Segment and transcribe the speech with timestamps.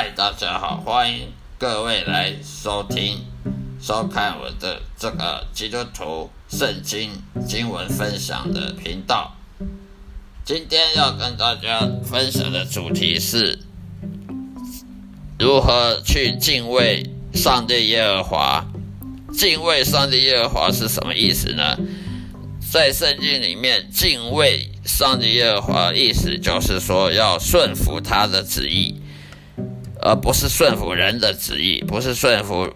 [0.00, 3.24] 嗨，大家好，欢迎各位来收听、
[3.82, 7.10] 收看我的这个基督徒圣经
[7.48, 9.34] 经文分享的频道。
[10.44, 13.58] 今天要跟大家分享的主题是
[15.36, 18.64] 如何去敬畏上帝耶和华。
[19.32, 21.76] 敬畏上帝耶和华是什么意思呢？
[22.70, 29.02] 在圣经里面，敬畏上帝耶和华意思就是说要顺服他的旨意。
[30.08, 32.72] 而不是顺服人的旨意，不是顺服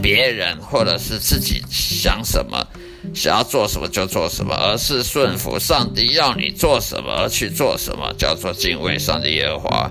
[0.00, 2.64] 别人，或者是自己想什么，
[3.12, 9.90] 想要做什么就做什么，而是顺服上帝要你做什么而去做什么，叫做敬畏上帝耶和华。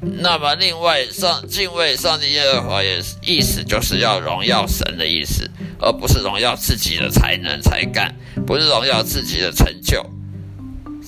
[0.00, 10.04] 那么，另外上敬畏上帝耶和华也意思就是要荣耀神的意思，而不是荣耀自己的才能才干，不是荣耀自己的成就，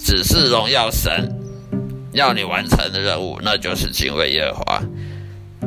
[0.01, 1.42] 只是荣耀神。
[2.13, 4.83] 要你完成的任务，那就是敬畏耶和华。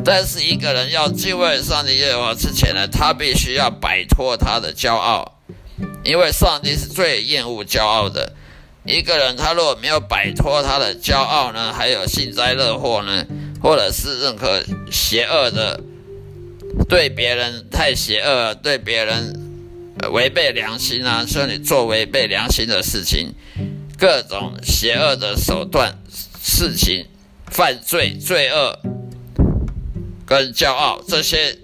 [0.03, 5.39] 但是一个人要敬畏上帝耶和华之前呢，他必须要摆脱他的骄傲，
[6.03, 8.33] 因为上帝是最厌恶骄傲的。
[8.83, 13.25] 一个人他如果没有摆脱他的骄傲呢，还有幸灾乐祸呢，
[13.63, 15.81] 或者是任何邪恶的，
[16.87, 19.33] 对别人太邪恶，对别人
[20.11, 23.33] 违背良心啊，说你做违背良心的事情，
[23.97, 25.97] 各种邪恶的手段。
[26.47, 27.07] 事情、
[27.47, 28.79] 犯罪、罪恶
[30.27, 31.57] 跟骄傲，这些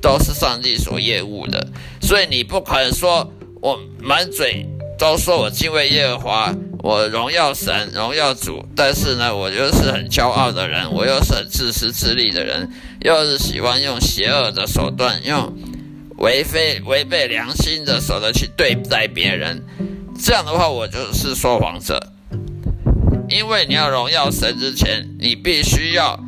[0.00, 1.68] 都是上帝所厌恶的。
[2.00, 4.66] 所以你不可能说我满嘴
[4.98, 12.72] 都说我敬畏耶和华，我荣耀神、荣耀主，但是呢，我又是很骄傲的人，我又是很自私自利的人，
[13.02, 15.54] 又是喜欢用邪恶的手段，用
[16.16, 19.62] 违非违背良心的手段去对待别人。
[20.18, 22.14] 这样的话，我就是说谎者。
[23.28, 26.18] 因为你要荣耀神之前，你必须要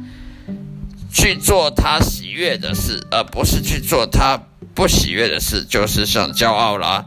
[1.13, 4.39] 去做他喜悦的事，而不是去做他
[4.75, 5.65] 不喜悦的事。
[5.65, 7.07] 就是像骄傲啦，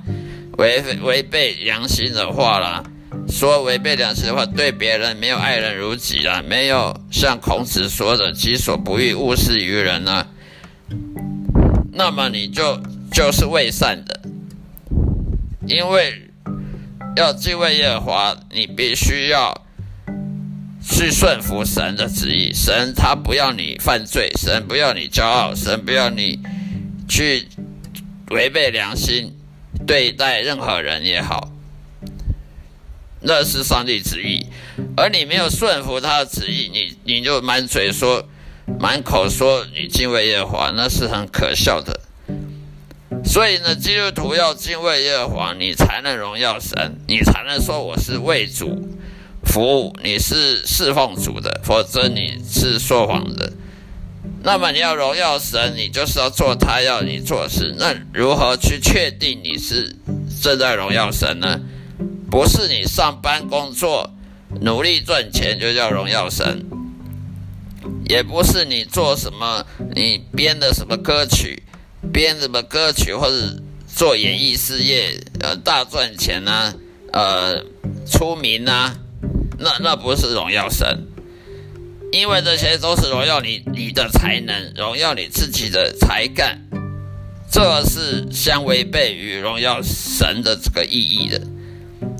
[0.58, 2.84] 违违背良心的话啦，
[3.30, 10.26] 说违背良心的话，对别人没有爱人如己啦，没有像孔子说的“己所不欲，勿施于人”呢，
[11.92, 12.82] 那么你就
[13.12, 14.22] 就是未善的。
[15.68, 16.30] 因为
[17.16, 19.54] 要敬畏耶和华，你必须要。
[20.86, 26.40] 去顺服神的旨意，神他不要你犯罪，神不要你骄傲，神不要你
[27.08, 27.48] 去
[28.30, 29.34] 违背良心
[29.88, 31.50] 对待任何人也好，
[33.22, 34.46] 那是上帝旨意。
[34.98, 38.28] 而你没有顺服他的旨意，你你就满嘴说、
[38.80, 42.02] 满口说你敬畏耶和华，那是很可笑的。
[43.24, 48.90] 所以呢，基督徒要敬畏耶和华，你才能荣耀神，你才能说我是为主。
[49.54, 53.54] 服务你是侍奉主的，否则你是说谎的。
[54.42, 57.72] 那么你要荣耀神，你就是要做他要你做事。
[57.78, 59.96] 那如何去确定你是
[60.42, 61.60] 正在荣耀神呢？
[62.32, 64.12] 不是你上班工作
[64.60, 66.66] 努力赚钱就叫荣耀神，
[68.10, 69.64] 也不是你做什么
[69.96, 71.62] 你编的什么歌曲，
[72.12, 76.74] 编什么歌曲或者做演艺事业呃大赚钱呐，
[77.12, 77.64] 呃
[78.08, 78.96] 出名呐。
[79.64, 81.08] 那那不是荣耀神，
[82.12, 86.62] 因为这些都是荣耀你你的才能，荣耀你自己的才干，
[87.50, 91.42] 这是相违背于荣耀神的这个意义的。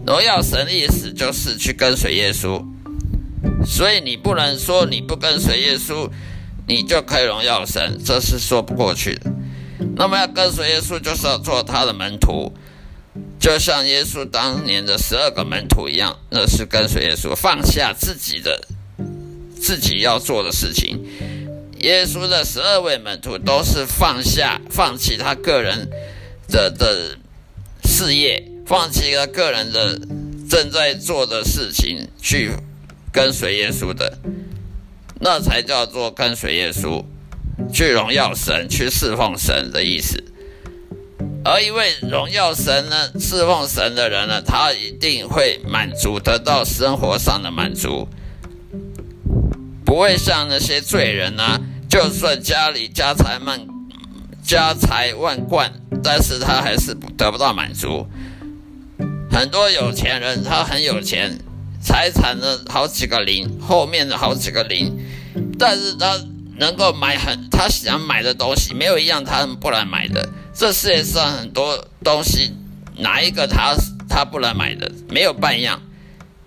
[0.08, 2.64] 荣耀神的意思就是去跟随耶稣，
[3.66, 6.10] 所以你不能说你不跟随耶稣，
[6.68, 9.32] 你就可以荣耀神，这是说不过去的。
[9.96, 12.54] 那么要跟随耶稣，就是要做他的门徒。
[13.44, 18.66] 就像耶稣当年的十二个门徒一样，那是跟随耶稣，放下自己的
[19.60, 21.06] 自己要做的事情。
[21.80, 25.90] 耶稣的十二位门徒都是放下、放弃他个人
[26.48, 27.18] 的的
[27.84, 30.00] 事业，放弃了个人的
[30.50, 32.50] 正在做的事情，去
[33.12, 34.20] 跟随耶稣的，
[35.20, 37.04] 那才叫做跟随耶稣，
[37.74, 40.24] 去荣耀神、去侍奉神的意思。
[41.46, 48.08] 而一位荣耀神呢、侍奉神的人呢，他一定会满足，得到生活上的满足，
[49.86, 51.60] 不会像那些罪人呢，
[51.90, 53.68] 就算家里家财万
[54.42, 58.08] 家财万贯，但是他还是得不到满足。
[59.30, 61.40] 很多有钱人他很有钱，
[61.82, 64.98] 财产的好几个零，后面的好几个零，
[65.60, 66.18] 但是他
[66.58, 70.30] 能够买很他想买的东西，没有一样他不能买的。
[70.54, 72.54] 这世界上很多东西，
[72.98, 73.76] 哪一个他
[74.08, 74.92] 他不能买的？
[75.10, 75.82] 没有半样，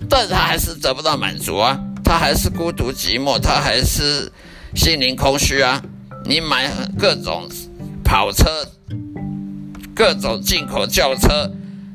[0.09, 1.79] 但是他还是得不到满足啊！
[2.05, 4.31] 他还是孤独寂寞，他还是
[4.77, 5.83] 心灵空虚啊。
[6.25, 7.49] 你买各种
[8.05, 8.45] 跑车，
[9.95, 11.51] 各种进口轿车，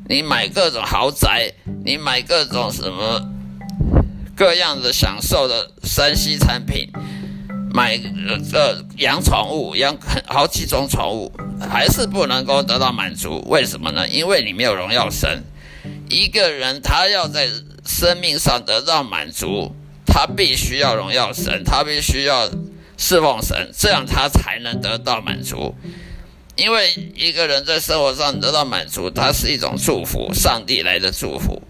[0.10, 1.54] 你买各种豪宅，
[1.86, 3.22] 你买各种什么
[4.36, 6.90] 各样的享受的山西产品，
[7.74, 9.98] 买呃养宠物，养
[10.28, 13.44] 好几种宠物，还是不能够得到满足。
[13.48, 14.08] 为什么呢？
[14.08, 15.44] 因为你没有荣耀神。
[16.10, 17.50] 一个人他要在
[17.86, 19.76] 生命上得到满足，
[20.06, 22.50] 他必须要荣耀神，他必须要。
[23.04, 25.74] 侍奉神，这样他才能得到满足。
[26.56, 31.64] 因为一个人在生活上得到满足，它是一种祝福，上帝来的祝福，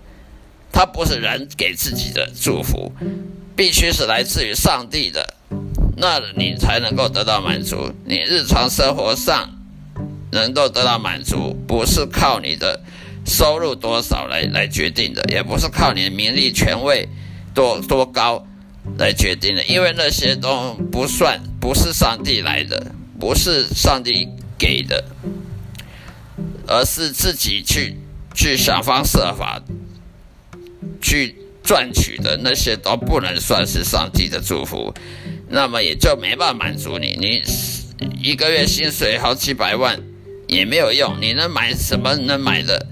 [0.74, 2.92] 它不是人给自己的祝福，
[3.56, 5.36] 必须是来自于上帝的，
[5.98, 7.92] 那你才能够得到满足。
[8.06, 9.50] 你日常生活上
[10.32, 12.82] 能够得到满足，不是靠你的
[13.26, 17.08] 收入多少来来决定的，也不是靠你的名利权位
[17.54, 18.46] 多多高。
[18.98, 24.28] 来决定的，因为那些都不算，不是上帝来的，不是上帝
[24.58, 25.06] 给的，
[26.66, 27.96] 而是自己去
[28.34, 29.62] 去想方设法
[31.00, 34.92] 去赚取的，那些都不能算是上帝的祝福，
[35.52, 37.18] 那么也就没办法满足你。
[37.20, 37.42] 你
[38.22, 40.00] 一个月薪水好几百万
[40.48, 42.88] 也没有用，你能买什么能买的？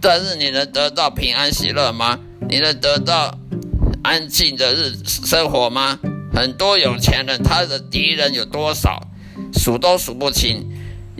[0.00, 2.20] 但是你能得到平安喜乐吗？
[2.48, 3.38] 你能得到？
[4.02, 5.98] 安静的日生活吗？
[6.32, 9.02] 很多有钱人，他的敌人有多少，
[9.52, 10.64] 数都数不清。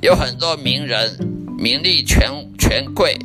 [0.01, 1.19] 有很多名人，
[1.59, 3.19] 名利权权贵，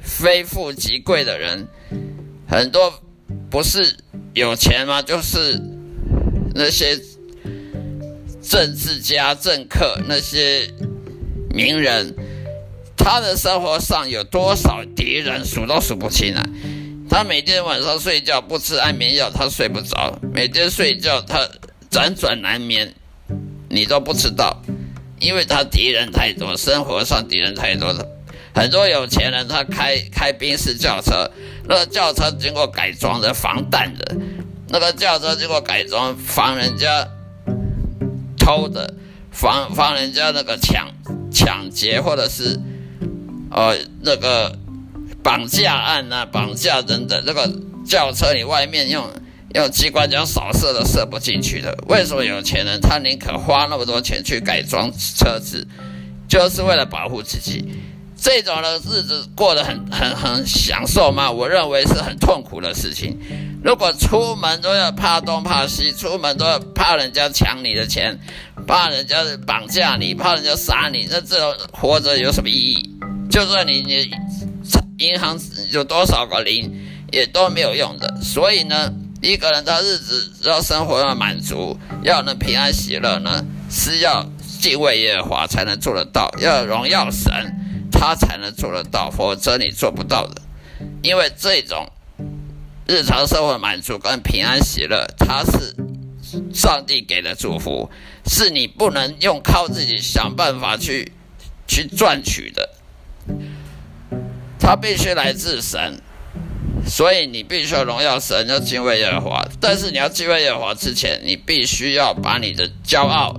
[0.00, 1.68] 非富即贵的人，
[2.48, 2.90] 很多
[3.50, 3.98] 不是
[4.34, 5.02] 有钱吗？
[5.02, 5.60] 就是
[6.54, 6.98] 那些
[8.42, 10.68] 政治家、政客，那些
[11.52, 12.14] 名人，
[12.96, 16.42] 他的生活上有多少敌人，数都数不清啊。
[17.08, 20.16] 他每天晚上睡觉不吃安眠药，他睡不着。
[20.32, 21.48] 每天睡觉他
[21.90, 22.94] 辗转难眠，
[23.68, 24.62] 你都不知道，
[25.18, 28.06] 因为他敌人太多，生活上敌人太多了。
[28.54, 31.30] 很多有钱人他开开宾士轿车，
[31.64, 34.16] 那个轿车经过改装的防弹的，
[34.68, 37.06] 那个轿车经过改装防人家
[38.38, 38.94] 偷的，
[39.30, 40.88] 防防人家那个抢
[41.32, 42.60] 抢劫或者是
[43.50, 44.58] 呃那个。
[45.22, 47.46] 绑架案呐，绑架等等，那个
[47.84, 49.06] 轿车你外面用
[49.54, 51.76] 用机关枪扫射都射不进去的。
[51.88, 55.68] 为什么有钱人他宁可花那么多钱去改装车子，
[56.26, 57.62] 就是为了保护自己？
[58.20, 61.30] 这种的日子过得很很很享受吗？
[61.30, 63.18] 我认为是很痛苦的事情。
[63.64, 68.18] 如果出门都要怕东怕西，出门都要怕人家抢你的钱，
[68.66, 72.90] 怕人家绑架你，怕人家杀你，那这种活着有什么意义？
[73.30, 74.10] 就算你你。
[74.98, 75.40] 银行
[75.70, 76.70] 有多少个零，
[77.10, 78.20] 也都没有用的。
[78.20, 84.26] 所以呢，一个人的日子要生活要满足，要能平安喜乐呢，是要
[84.60, 87.32] 敬畏耶和华才能做得到，要荣耀神，
[88.00, 90.40] 他才能做得到，否则你做不到的。
[91.02, 91.86] 因为这种
[92.86, 95.76] 日常生活满足跟平安喜乐，它是
[96.54, 97.90] 上帝给的祝福，
[98.26, 101.12] 是你不能用靠自己想办法去
[101.68, 102.70] 去赚取的。
[104.58, 106.00] 它必须来自神，
[106.86, 109.46] 所以你必须要荣耀神，要敬畏耶和华。
[109.60, 113.38] 但是你要敬畏耶和华之前，你必须要把你的骄傲，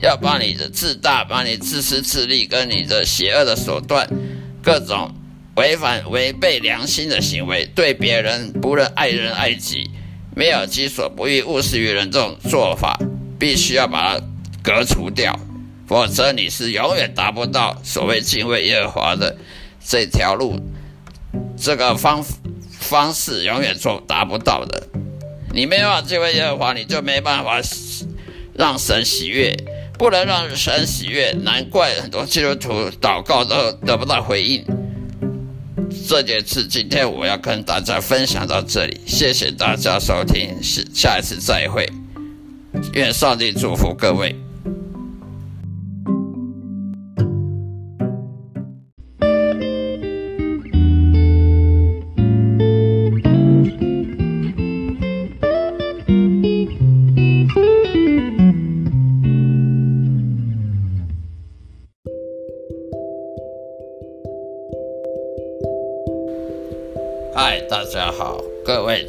[0.00, 4.08] 要把你的自大，把你自私自利跟你的邪恶的手段，
[4.62, 5.14] 各种
[5.56, 9.90] 违反违背良心的行为，对别人不能爱人爱己，
[10.34, 12.98] 没有己所不欲，勿施于人这种做法，
[13.38, 14.24] 必须要把它
[14.62, 15.38] 革除掉，
[15.86, 19.36] 否则你是永远达不到所谓敬畏耶和华的。
[19.82, 20.60] 这条路，
[21.56, 22.22] 这个方
[22.70, 24.86] 方式永远做达不到的。
[25.52, 27.60] 你没办法敬畏耶和华，你就没办法
[28.54, 29.56] 让神喜悦，
[30.00, 34.64] 不能让神喜悦，难怪很多基督徒祷告都得不到回应。
[36.08, 41.86] 这件事今天我要跟大家分享到这里，谢谢大家收听，下下一次再会，
[42.94, 44.34] 愿上帝祝福各位。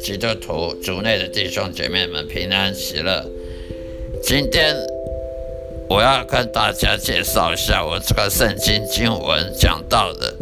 [0.02, 3.24] 基督徒族内的弟兄姐妹们，平安喜乐。
[4.20, 4.74] 今天
[5.88, 10.34] 我要跟大家介绍一下我这个圣经经文讲到的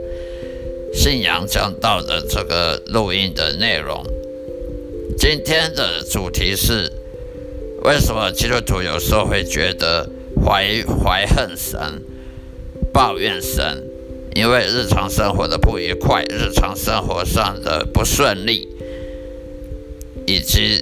[0.95, 4.03] 信仰讲到的这个录音的内容。
[5.19, 6.91] 今天的主题是
[7.85, 10.09] 为什么基督徒有时候会觉得
[10.43, 11.79] 怀怀恨神、
[12.95, 13.85] 抱怨神？
[14.35, 18.67] 因为日常生活的不愉快，日常生活上的不顺利，
[20.31, 20.81] 以及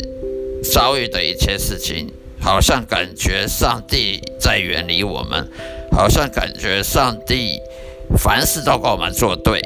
[0.75, 2.07] 遭遇的一切事情，
[2.39, 5.49] 好像感觉上帝在远离我们，
[5.91, 7.59] 好像感觉上帝
[8.19, 9.59] 凡事都跟我们作对，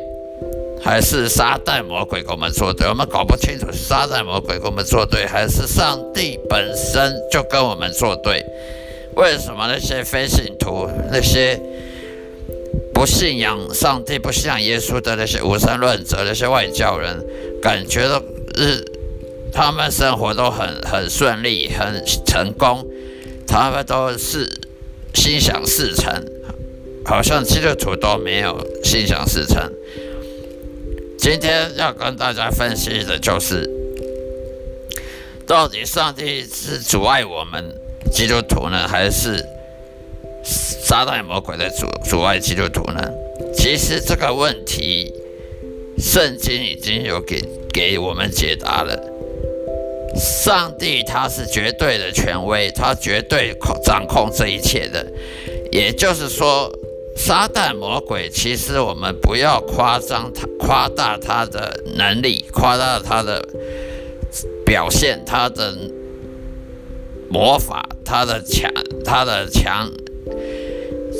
[0.85, 2.87] 还是撒旦魔鬼跟我们作对？
[2.89, 8.41] 我们搞不清楚是撒旦魔鬼跟我们作对，还是上帝本身就跟我们作对？
[9.17, 11.59] 为什么那些非信徒那些？
[12.95, 17.19] 不信仰上帝、不信仰耶稣的那些无神论者、那些外教人，
[17.61, 18.23] 感觉到
[18.55, 18.85] 日
[19.53, 22.87] 他们生活都很很顺利、很成功，
[23.47, 24.49] 他们都是
[25.15, 26.25] 心想事成，
[27.05, 29.71] 好像基督徒都没有心想事成。
[31.19, 33.69] 今天要跟大家分析的就是，
[35.47, 37.65] 到底上帝是阻碍我们
[38.11, 39.45] 基督徒呢，还是？
[40.45, 43.01] 撒旦魔鬼的阻阻碍基督徒呢？
[43.55, 45.15] 其实这个问题，
[45.97, 47.41] 圣经已经有给
[47.73, 49.12] 给我们解答了。
[50.15, 53.55] 上帝他是绝对的权威，他绝对
[53.85, 55.07] 掌控这一切的。
[55.71, 56.71] 也就是说，
[57.17, 63.47] 撒旦魔鬼其实我们不要夸张他，夸大他的能力，夸大他的
[64.65, 65.75] 表现，他的
[67.29, 68.71] 魔法，他的强，
[69.05, 69.91] 他的强。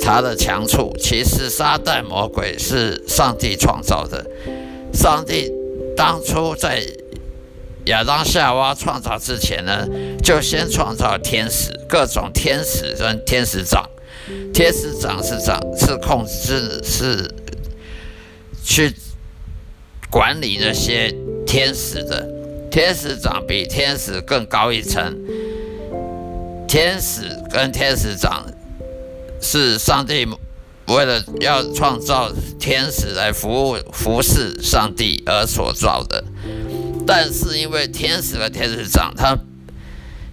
[0.01, 4.25] 他的强处，其实撒旦魔鬼是上帝创造的。
[4.91, 5.49] 上帝
[5.95, 6.81] 当初在
[7.85, 9.87] 亚当夏娃创造之前呢，
[10.23, 13.89] 就先创造天使，各种天使跟天使长。
[14.53, 17.29] 天使长是长是控制是
[18.63, 18.93] 去
[20.09, 21.13] 管理那些
[21.45, 22.25] 天使的。
[22.71, 25.15] 天使长比天使更高一层。
[26.67, 27.21] 天使
[27.51, 28.45] 跟天使长。
[29.45, 30.25] 是上帝
[30.87, 36.23] 为了要创造天使来服务服侍上帝而所造的，
[37.05, 39.37] 但是因为天使和天使长他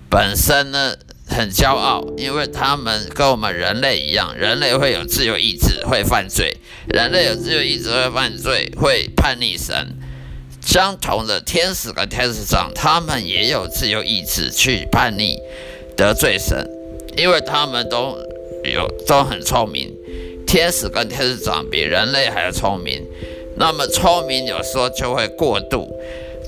[0.09, 0.95] 本身呢
[1.27, 6.57] 很骄傲，因为他们跟我们人类一样，人类会有自由意志，会犯罪；
[6.89, 9.97] 人类有自由意志会犯罪，会叛逆神。
[10.61, 15.39] 相同的，天使和天使长他们也有自由意志去叛逆
[15.97, 16.69] 得罪神，
[17.17, 18.19] 因为他们都。
[18.62, 19.91] 有都很聪明，
[20.47, 23.03] 天使跟天使长比人类还要聪明。
[23.57, 25.89] 那么聪明有时候就会过度，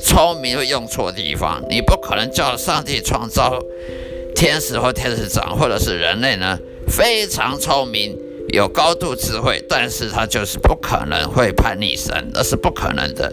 [0.03, 1.63] 聪明会用错地方。
[1.71, 3.59] 你不可能叫上帝创造
[4.35, 8.19] 天使或天使长或者是人类呢，非常聪明，
[8.49, 13.33] 有高度智慧，但是他就是不可能会叛逆神，那是不可能的。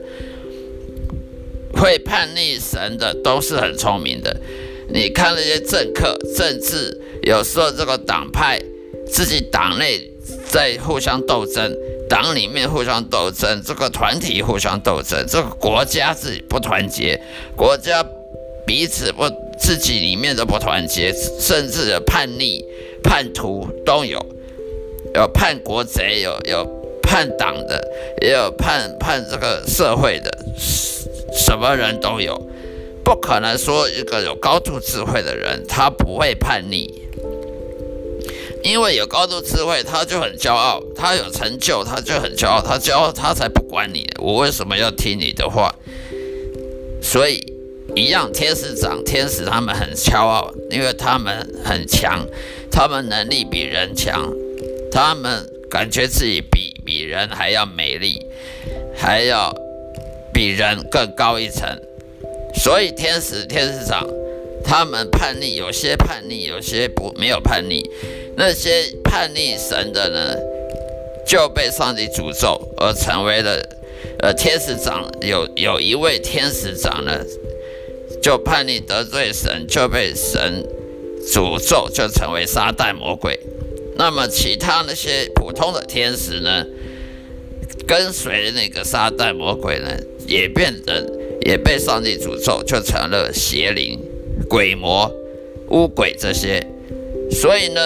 [1.74, 4.40] 会叛逆神的都是很聪明的。
[4.88, 8.62] 你看那些政客、政治，有时候这个党派。
[9.12, 10.08] 自己党内
[10.48, 11.76] 在互相斗争，
[12.10, 17.22] 党里面互相斗争，这个团体互相斗争，这个国家自己不团结，
[17.56, 18.04] 国家
[18.66, 22.66] 彼此不自己里面都不团结，甚至有叛逆、
[23.04, 24.20] 叛徒都有，
[25.14, 26.66] 有叛国贼，有有
[27.04, 27.82] 叛党的，
[28.22, 32.36] 也有叛叛这个社会的，什么人都有，
[33.04, 36.99] 不可能说一个有高度智慧的人他不会叛逆。
[38.64, 42.62] 因为有高度智慧，他就很骄傲；他有成就，他就很骄傲。
[42.62, 44.06] 他骄傲，他才不管你。
[44.20, 45.74] 我为什么要听你的话？
[47.02, 47.42] 所以，
[47.96, 52.26] 一样，天使长、天使他们很骄傲，因为他们很强，
[52.70, 54.30] 他们能力比人强，
[54.92, 58.20] 他们感觉自己比比人还要美丽，
[58.96, 59.56] 还要
[60.34, 61.68] 比人更高一层。
[62.56, 64.06] 所以，天使、天使长
[64.64, 67.90] 他们叛逆，有些叛逆，有些不没有叛逆。
[68.38, 70.36] 那些叛逆神的呢，
[71.28, 73.62] 就被上帝诅咒，而成为了
[74.20, 75.10] 呃天使长。
[75.22, 77.20] 有有一位天使长呢，
[78.22, 80.64] 就叛逆得罪神，就被神
[81.34, 83.40] 诅咒，就成为撒旦魔鬼。
[83.98, 86.66] 那么其他那些普通的天使呢，
[87.86, 89.90] 跟随那个撒旦魔鬼呢，
[90.26, 91.06] 也变成
[91.42, 94.00] 也被上帝诅咒，就成了邪灵、
[94.48, 95.12] 鬼魔、
[95.70, 96.66] 巫鬼这些。
[97.32, 97.82] 所以呢。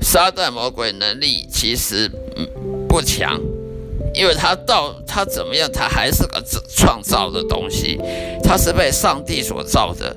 [0.00, 2.08] 撒旦魔鬼能力其实
[2.88, 3.36] 不强，
[4.14, 8.00] 因为他到他怎么样，他还是个创造的东西，
[8.44, 10.16] 他是被上帝所造的，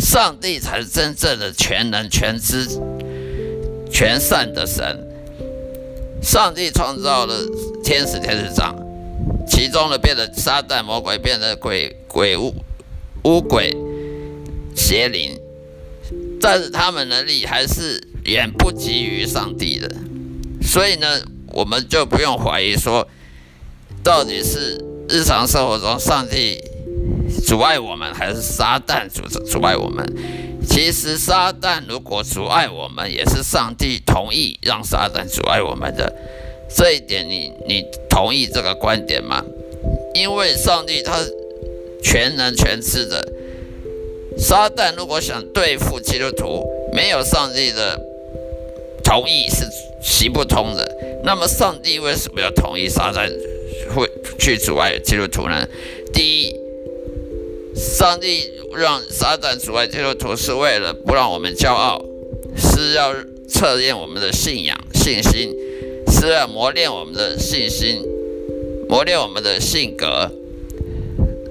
[0.00, 2.66] 上帝才是真正的全能、全知、
[3.88, 4.84] 全善的神。
[6.20, 7.36] 上帝创造了
[7.84, 8.74] 天使、天使长，
[9.46, 12.52] 其中的变得撒旦魔鬼，变得鬼鬼巫
[13.22, 13.72] 巫鬼
[14.74, 15.38] 邪灵。
[16.40, 19.88] 但是他们能力还是远不及于上帝的，
[20.62, 23.06] 所以呢，我们就不用怀疑说，
[24.02, 26.58] 到底是日常生活中上帝
[27.46, 30.04] 阻碍我们，还是撒旦阻阻碍我们？
[30.66, 36.12] 其实撒旦如果阻碍我们，也是上帝同意让撒旦阻碍我们的。
[36.74, 39.44] 这一点，你你同意这个观点吗？
[40.14, 41.18] 因为上帝他
[42.02, 43.26] 全能全知的，
[44.38, 47.98] 撒旦如果想对付基督徒，没有上帝的
[49.02, 49.66] 同意是
[50.02, 51.20] 行不通的。
[51.24, 53.30] 那么，上帝为什么要同意撒旦
[53.94, 54.08] 会
[54.38, 55.66] 去阻碍基督徒呢？
[56.12, 56.54] 第一，
[57.74, 62.02] 上帝让撒旦阻碍基督徒，是为了不让我们骄傲，
[62.56, 63.14] 是要
[63.48, 65.54] 测验我们的信仰信心。
[66.12, 68.02] 是要磨练我们的信心，
[68.88, 70.30] 磨练我们的性格，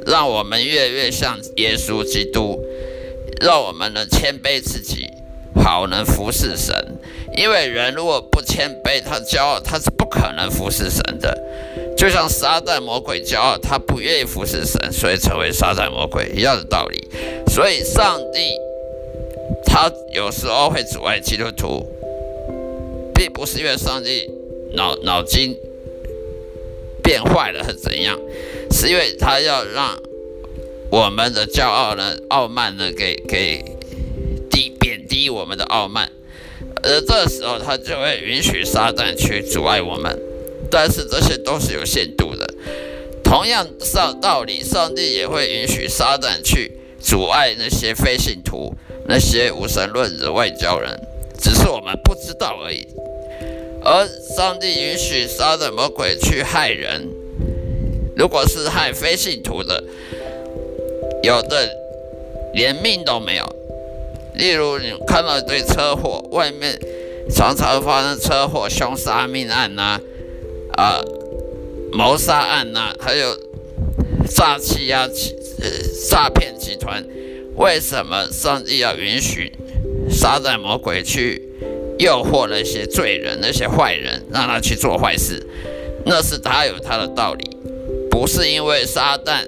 [0.06, 2.62] 让我们越来越像耶稣基督，
[3.40, 5.08] 让我们能谦卑自己，
[5.56, 6.76] 好能服侍神。
[7.36, 11.38] 因为人如果不谦卑，他骄傲，他是不可能服侍神的。
[11.98, 17.08] 就像撒旦魔鬼骄傲，他不愿意服侍神，所以成为撒旦魔鬼一样的道理。
[17.48, 18.40] 所以上帝
[19.66, 21.86] 他有时候会阻碍基督徒，
[23.14, 24.30] 并不是因为上帝。
[24.72, 25.58] 脑脑筋
[27.02, 28.16] 变坏了是怎样？
[28.70, 29.98] 是因为他要让
[30.92, 33.64] 我们的骄傲呢、傲慢呢，给给
[34.50, 36.10] 低贬低我们的傲慢，
[36.82, 40.20] 而这时候他就会允许撒旦去阻碍我们。
[40.72, 42.48] 但是这些都是有限度的。
[43.24, 48.74] 同样上道理，上帝也会允许撒旦去阻碍那些非信徒、
[49.08, 51.00] 那些无神论的外交人，
[51.40, 52.86] 只是我们不知道而已。
[53.84, 57.08] 而上帝允许杀的魔鬼去害人，
[58.16, 59.84] 如果是害非信徒的，
[61.24, 61.70] 有的
[62.54, 63.46] 连命都没有。
[64.36, 66.80] 例如，你看到一堆车祸，外面
[67.30, 70.00] 常常发生车祸、凶杀、命案呐，
[70.78, 71.02] 啊，
[71.92, 73.38] 谋杀案呐，还有
[74.30, 75.08] 诈欺啊、
[75.62, 75.70] 呃
[76.10, 77.06] 诈骗集团，
[77.56, 79.52] 为什么上帝要允许
[80.10, 81.48] 杀在魔鬼去？
[82.00, 85.46] 诱惑那些罪人、那些坏人，让他去做坏事，
[86.06, 87.44] 那是他有他的道理，
[88.10, 89.46] 不是因为撒旦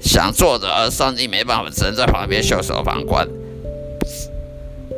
[0.00, 3.28] 想做的，而上帝没办法，只能在旁边袖手旁观。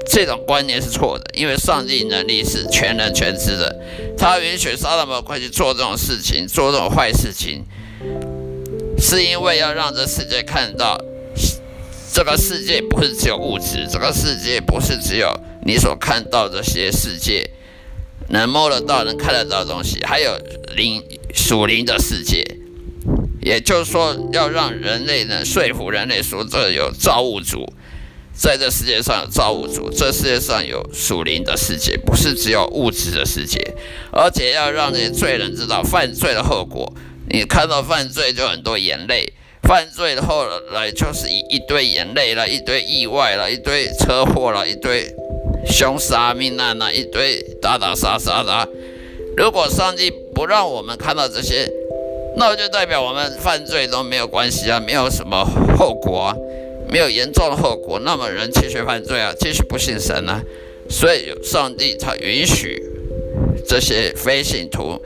[0.08, 3.76] 这种观念是错的，因为上帝能力是全能全知的，
[4.18, 7.64] 他允许撒旦魔鬼去做这种事情、做这种坏事情，
[8.98, 11.00] 是因为要让这世界看到，
[12.12, 15.32] 这个世界不是只有物质，这个世界不是只有。
[15.64, 17.48] 你所看到这些世界，
[18.30, 20.36] 能摸得到、能看得到的东西，还有
[20.74, 22.42] 灵属灵的世界，
[23.40, 27.72] 也就是说，要让人类呢说服人类说，这有造物主，
[28.34, 33.74] 在这世界上有造物主，这世界上有属灵的世界，不是只有物质的世界，
[34.12, 36.92] 而且要让那些罪人知道犯罪的后果。
[37.28, 45.14] 你看到犯罪就很多眼泪，犯罪的后来就是一一堆眼泪了，一堆意外了，一堆车祸了，一堆。
[45.66, 48.66] 凶杀命案那一堆打打杀杀的，
[49.36, 51.70] 如果上帝不让我们看到这些，
[52.36, 55.44] 那就代表我们犯罪都没有关系啊，没有什么
[55.76, 56.34] 后果，
[56.88, 60.40] 没有严重的后果，那么人继续犯罪啊，继续不信神啊。
[60.88, 62.82] 所以上帝才允许
[63.66, 65.00] 这些非信徒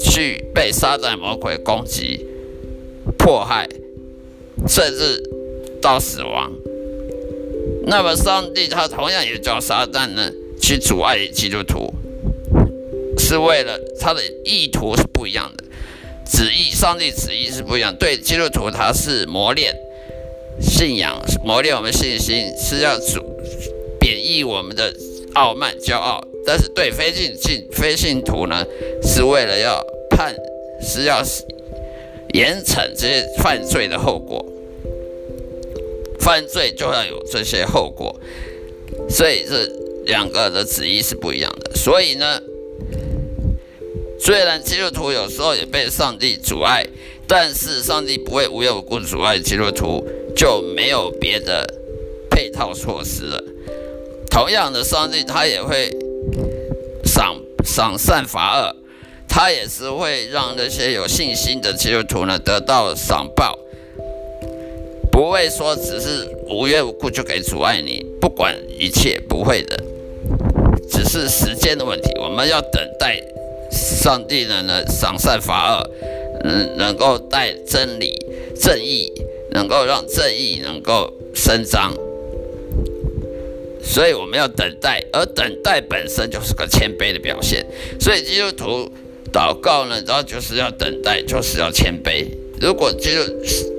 [0.00, 2.26] 去被撒旦魔鬼攻击、
[3.16, 3.68] 迫害，
[4.66, 5.22] 甚至
[5.80, 6.50] 到死亡。
[7.86, 10.28] 那么，上帝他同样也叫撒旦呢
[10.60, 11.94] 去阻碍基督徒，
[13.16, 15.64] 是为了他的意图是不一样的，
[16.28, 17.94] 旨意上帝旨意是不一样。
[17.96, 19.74] 对基督徒他是磨练
[20.60, 23.22] 信仰，磨练我们信心，是要主
[24.00, 24.92] 贬义我们的
[25.34, 28.64] 傲慢骄傲；但是对非信信非信徒呢，
[29.02, 30.34] 是为了要判，
[30.80, 31.22] 是要
[32.34, 34.44] 严惩这些犯罪的后果。
[36.18, 38.18] 犯罪就要有这些后果，
[39.08, 39.64] 所以这
[40.06, 41.76] 两个的旨意是不一样的。
[41.76, 42.40] 所以呢，
[44.18, 46.86] 虽然基督徒有时候也被上帝阻碍，
[47.28, 51.66] 但是上帝不会无缘无故阻碍基督徒，就没有别的
[52.30, 53.42] 配套措施了。
[54.30, 55.90] 同样的，上帝他也会
[57.04, 58.76] 赏赏善罚恶，
[59.28, 63.58] 他也是会让那些有信心的基督徒呢得到赏报。
[65.10, 69.82] 不会说只是无缘无故就可以阻碍你，不管一切不会的，
[70.90, 72.10] 只是时间的问题。
[72.20, 73.18] 我们要等待
[73.76, 75.90] 上帝的呢赏善罚恶，
[76.44, 78.18] 嗯，能够带真理
[78.58, 79.12] 正义，
[79.50, 81.94] 能够让正义能够伸张。
[83.82, 87.64] 所以我们要等待，而等待本身就是个谦卑的表现。
[88.00, 88.90] 所以基督徒
[89.32, 92.26] 祷告呢，然后就是要等待，就是要谦卑。
[92.60, 93.20] 如果基督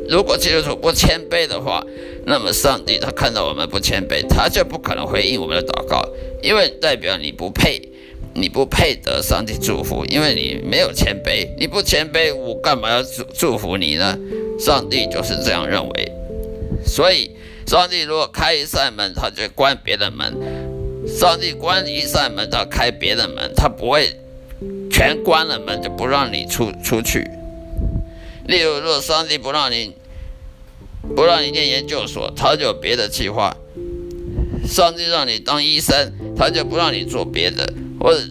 [0.08, 1.84] 如果基督徒不谦卑的话，
[2.26, 6.02] 那么上帝他看到我们不谦卑，他就不可能回应我们的祷告，
[6.42, 7.82] 因为代表你不配，
[8.40, 11.50] 你不配得上帝祝福，因为你没有谦卑。
[11.58, 14.16] 你不谦卑，我干嘛要祝祝福你呢？
[14.60, 16.12] 上帝就是这样认为。
[16.86, 17.32] 所以，
[17.66, 20.32] 上帝如果开一扇门，他就关别的门；
[21.08, 24.16] 上帝关一扇门，他开别的门，他不会
[24.92, 27.28] 全关了门就不让你出出去。
[28.46, 29.96] 例如，如果上帝不让你
[31.16, 33.52] 不让你念研究所，他就有别的计划；
[34.68, 37.66] 上帝让你当医生，他就不让你做别的；
[38.00, 38.22] 或者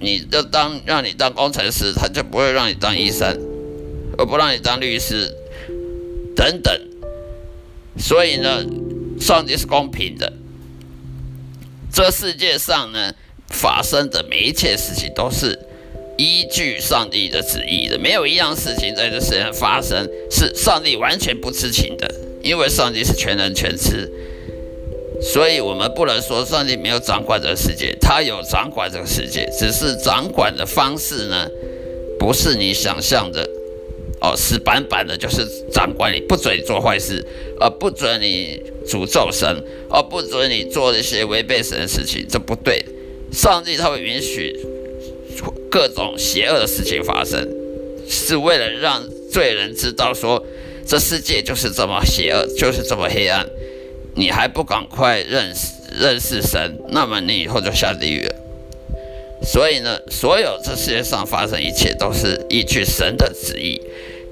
[0.00, 3.38] 你就当让你当工程师，他就不会让你当医生，
[4.18, 5.32] 而不让你当律师
[6.34, 6.78] 等等。
[7.96, 8.64] 所以呢，
[9.20, 10.32] 上帝是公平的。
[11.92, 13.14] 这世界上呢，
[13.48, 15.56] 发生的每一切事情都是
[16.18, 22.12] 依据上帝的旨意的，没有一样事情在这世界上发生是上帝完全不知情的，
[22.42, 24.10] 因为上帝是全能全知。
[25.20, 31.48] 所以我们不能说上帝没有掌管这个世界，他有掌管这个世界，只是掌管的方式呢，
[32.18, 33.48] 不是你想象的。
[34.20, 37.22] 哦，死板板的，就是掌管你不准你做坏事，
[37.60, 39.46] 呃，不准你诅咒神，
[39.90, 42.82] 哦，不准你做一些违背神的事情，这不对。
[43.30, 44.58] 上帝他会允许
[45.70, 47.46] 各种邪恶的事情发生，
[48.08, 50.42] 是为了让罪人知道说，
[50.86, 53.46] 这世界就是这么邪恶，就是这么黑暗。
[54.16, 58.34] 你还不赶快认识认识神，那么你以后就下地狱了。
[59.42, 63.80] 所以呢，所有这世界上发生一切，都是依据神的旨意。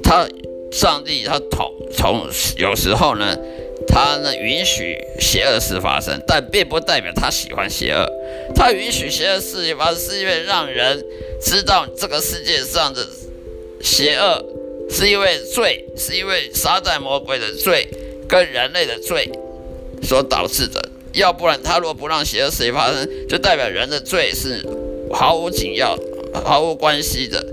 [0.03, 0.27] 他
[0.73, 3.37] 上帝他统从有时候呢，
[3.87, 8.07] 他呢允许邪恶事发生，但并不代表他喜欢邪恶。
[8.55, 11.05] 他允许邪恶事情发生，是因为让人
[11.42, 13.07] 知道这个世界上的
[13.83, 14.45] 邪恶
[14.88, 17.87] 是因为罪，是因为撒旦魔鬼的罪
[18.27, 19.31] 跟人类的罪
[20.03, 20.83] 所导致的。
[21.15, 24.67] 要不然，他如果不让邪恶事情发生，就代表人的罪是
[25.12, 25.99] 毫无紧要、
[26.45, 27.45] 毫无关系的，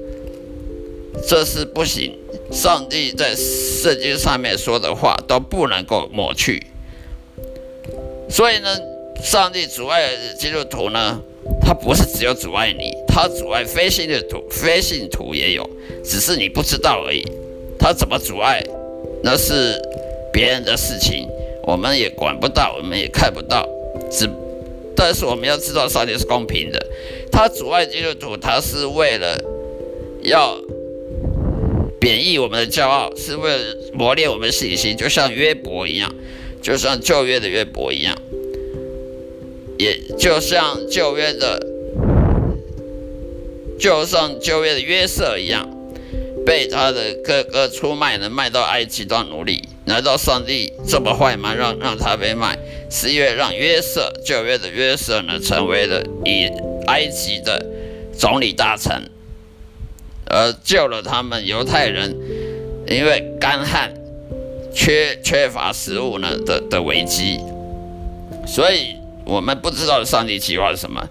[1.27, 2.17] 这是不行。
[2.51, 6.65] 上帝在圣经上面说的话都不能够抹去，
[8.27, 8.75] 所以呢，
[9.21, 10.09] 上帝阻碍
[10.39, 11.19] 基督徒呢，
[11.61, 15.69] 他不是只有阻碍你，他阻碍非信的徒，非信徒也有，
[16.03, 17.23] 只是你不知道而已。
[17.77, 18.63] 他怎么阻碍，
[19.21, 19.79] 那是
[20.33, 21.27] 别人的事情，
[21.63, 23.67] 我们也管不到，我们也看不到。
[24.11, 24.29] 只，
[24.95, 26.85] 但是我们要知道，上帝是公平的，
[27.31, 29.37] 他阻碍基督徒，他是为了
[30.23, 30.57] 要。
[32.01, 36.09] 贬义我们的骄傲，是为了磨练我们的信心，就像约伯一样，
[36.61, 38.17] 就像旧约的约伯一样，
[39.77, 41.59] 也就像旧约的，
[43.77, 45.69] 就像旧约的约瑟一样，
[46.45, 49.61] 被他的哥哥出卖呢，卖到埃及当奴隶。
[49.89, 51.51] 难道上帝这么坏吗？
[51.55, 52.55] 让让他被卖，
[52.91, 56.47] 十月让约瑟九月的约瑟呢，成为了以
[56.85, 57.65] 埃及的
[58.15, 59.09] 总理大臣。
[60.31, 62.15] 而救了他们犹太人，
[62.87, 63.91] 因为干旱、
[64.71, 67.39] 缺缺乏食物呢的的危机，
[68.45, 71.03] 所以我们不知道上帝计划是什么。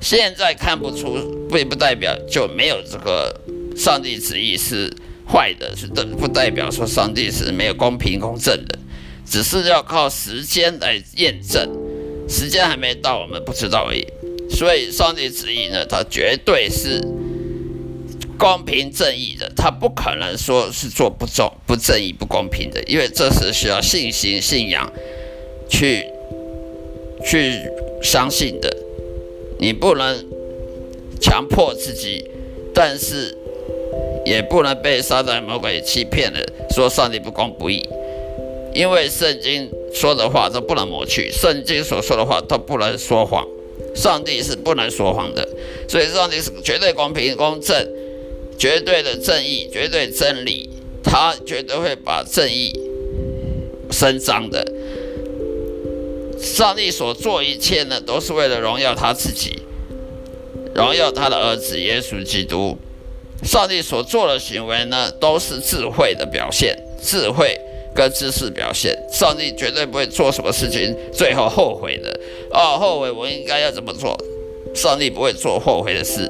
[0.00, 3.32] 现在看不出，并不代表就没有这个
[3.76, 4.92] 上帝旨意是
[5.26, 8.78] 坏的，是的，不代表说上帝是没有公平公正的，
[9.26, 11.68] 只是要靠时间来验证。
[12.28, 14.06] 时间还没到，我们不知道而已。
[14.50, 17.00] 所以上帝旨意呢，他绝对是。
[18.36, 24.92] 公平正义的，他不可能说是做不正、不正义、不公平的，因为这是需要信心、信仰
[25.68, 26.04] 去
[27.24, 27.60] 去
[28.02, 28.76] 相信的。
[29.60, 30.26] 你不能
[31.20, 32.28] 强迫自己，
[32.74, 33.38] 但是
[34.24, 37.86] 也不能被撒旦魔鬼欺骗了，说上帝不公不义。
[38.74, 43.46] 因为圣经说的话都不能抹去，圣经所说的话都不能说谎。
[43.94, 45.48] 上帝是不能说谎的，
[45.88, 47.86] 所以上帝是绝对公平、公正。
[48.56, 50.70] 绝对的正义，绝对真理，
[51.02, 52.72] 他绝对会把正义
[53.90, 54.64] 伸张的。
[56.38, 59.58] 上帝所做一切呢，都是为了荣耀他自己，
[60.72, 62.78] 荣耀他的儿子耶稣基督。
[63.44, 67.60] 上帝所做的行为呢，都是智慧的表现，智慧
[67.94, 68.96] 跟知识表现。
[69.12, 72.18] 上帝绝对不会做什么事情最后后悔的。
[72.50, 74.18] 哦，后悔我应该要怎么做？
[74.74, 76.28] 上帝不会做后悔的事。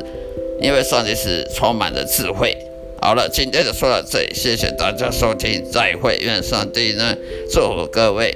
[0.60, 2.56] 因为上帝是充满了智慧。
[3.00, 6.16] 好了，今天就说到这里，谢谢大家收听，再会。
[6.18, 7.14] 愿上帝呢
[7.50, 8.34] 祝福各位。